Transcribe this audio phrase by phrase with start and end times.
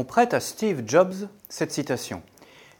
[0.00, 2.22] On prête à Steve Jobs cette citation.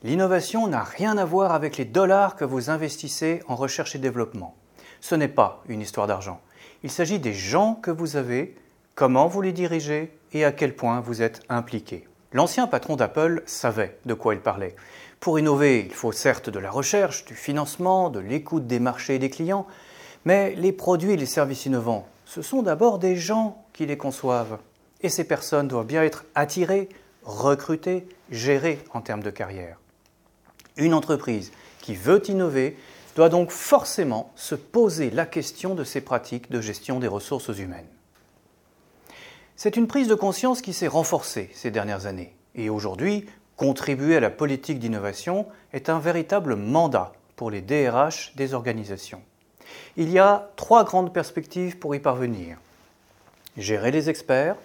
[0.03, 4.57] L'innovation n'a rien à voir avec les dollars que vous investissez en recherche et développement.
[5.03, 6.41] Ce n'est pas une histoire d'argent.
[6.83, 8.57] Il s'agit des gens que vous avez,
[8.95, 12.09] comment vous les dirigez et à quel point vous êtes impliqué.
[12.33, 14.75] L'ancien patron d'Apple savait de quoi il parlait.
[15.21, 19.19] Pour innover, il faut certes de la recherche, du financement, de l'écoute des marchés et
[19.19, 19.67] des clients,
[20.25, 24.57] mais les produits et les services innovants, ce sont d'abord des gens qui les conçoivent.
[25.03, 26.89] Et ces personnes doivent bien être attirées,
[27.25, 29.79] recrutées, gérées en termes de carrière.
[30.77, 32.77] Une entreprise qui veut innover
[33.17, 37.87] doit donc forcément se poser la question de ses pratiques de gestion des ressources humaines.
[39.57, 42.35] C'est une prise de conscience qui s'est renforcée ces dernières années.
[42.55, 43.27] Et aujourd'hui,
[43.57, 49.21] contribuer à la politique d'innovation est un véritable mandat pour les DRH des organisations.
[49.97, 52.57] Il y a trois grandes perspectives pour y parvenir.
[53.57, 54.57] Gérer les experts,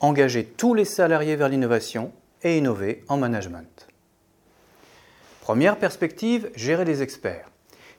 [0.00, 3.88] engager tous les salariés vers l'innovation et innover en management.
[5.40, 7.48] Première perspective, gérer les experts.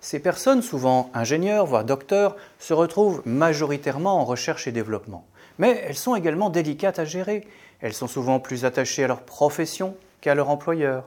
[0.01, 5.25] Ces personnes, souvent ingénieurs, voire docteurs, se retrouvent majoritairement en recherche et développement.
[5.57, 7.45] Mais elles sont également délicates à gérer.
[7.81, 11.05] Elles sont souvent plus attachées à leur profession qu'à leur employeur.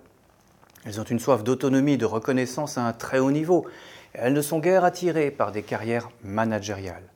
[0.85, 3.67] Elles ont une soif d'autonomie, de reconnaissance à un très haut niveau.
[4.13, 7.09] Elles ne sont guère attirées par des carrières managériales.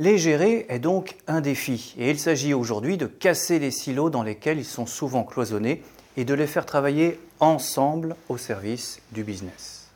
[0.00, 4.24] Les gérer est donc un défi et il s'agit aujourd'hui de casser les silos dans
[4.24, 5.84] lesquels ils sont souvent cloisonnés
[6.16, 9.92] et de les faire travailler ensemble au service du business.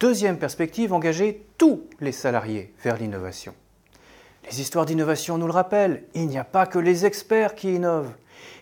[0.00, 3.54] Deuxième perspective, engager tous les salariés vers l'innovation.
[4.50, 8.10] Les histoires d'innovation nous le rappellent, il n'y a pas que les experts qui innovent.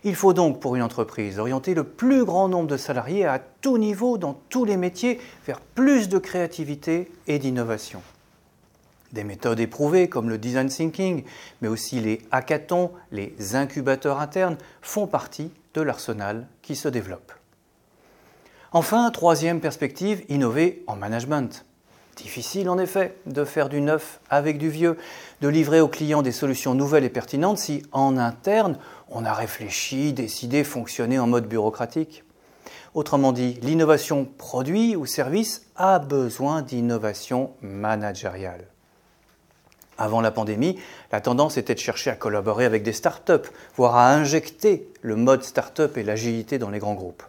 [0.04, 3.78] Il faut donc pour une entreprise orienter le plus grand nombre de salariés à tout
[3.78, 8.02] niveau, dans tous les métiers, vers plus de créativité et d'innovation.
[9.12, 11.24] Des méthodes éprouvées comme le design thinking,
[11.62, 17.32] mais aussi les hackathons, les incubateurs internes, font partie de l'arsenal qui se développe.
[18.72, 21.64] Enfin, troisième perspective, innover en management.
[22.16, 24.98] Difficile en effet de faire du neuf avec du vieux,
[25.40, 28.76] de livrer aux clients des solutions nouvelles et pertinentes si en interne
[29.08, 32.24] on a réfléchi, décidé, fonctionné en mode bureaucratique.
[32.92, 38.66] Autrement dit, l'innovation produit ou service a besoin d'innovation managériale.
[39.98, 40.78] Avant la pandémie,
[41.10, 45.42] la tendance était de chercher à collaborer avec des startups, voire à injecter le mode
[45.42, 47.24] startup et l'agilité dans les grands groupes.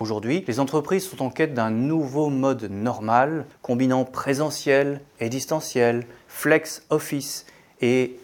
[0.00, 6.82] Aujourd'hui, les entreprises sont en quête d'un nouveau mode normal, combinant présentiel et distanciel, flex
[6.90, 7.46] office
[7.80, 8.18] et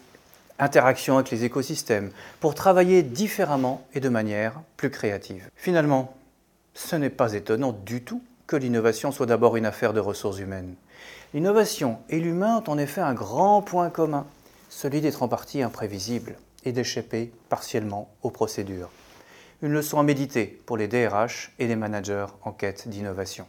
[0.59, 2.11] interaction avec les écosystèmes,
[2.41, 5.49] pour travailler différemment et de manière plus créative.
[5.55, 6.17] Finalement,
[6.75, 10.75] ce n'est pas étonnant du tout que l'innovation soit d'abord une affaire de ressources humaines.
[11.35, 14.27] L'innovation et l'humain ont en effet un grand point commun,
[14.69, 18.91] celui d'être en partie imprévisible et d'échapper partiellement aux procédures.
[19.63, 23.47] Une leçon à méditer pour les DRH et les managers en quête d'innovation.